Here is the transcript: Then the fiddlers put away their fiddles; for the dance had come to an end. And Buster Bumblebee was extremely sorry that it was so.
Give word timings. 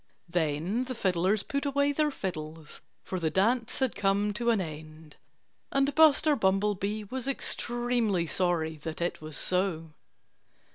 Then 0.27 0.85
the 0.85 0.95
fiddlers 0.95 1.43
put 1.43 1.63
away 1.63 1.91
their 1.91 2.09
fiddles; 2.09 2.81
for 3.03 3.19
the 3.19 3.29
dance 3.29 3.77
had 3.77 3.93
come 3.95 4.33
to 4.33 4.49
an 4.49 4.59
end. 4.59 5.15
And 5.71 5.93
Buster 5.93 6.35
Bumblebee 6.35 7.03
was 7.11 7.27
extremely 7.27 8.25
sorry 8.25 8.77
that 8.77 8.99
it 8.99 9.21
was 9.21 9.37
so. 9.37 9.91